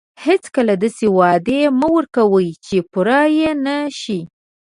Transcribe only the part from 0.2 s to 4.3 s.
هیڅکله داسې وعدې مه ورکوئ چې پوره یې نه شئ.